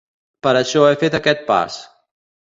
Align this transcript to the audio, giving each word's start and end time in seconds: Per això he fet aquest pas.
Per 0.47 0.53
això 0.61 0.85
he 0.87 0.95
fet 1.03 1.19
aquest 1.19 1.45
pas. 1.53 1.79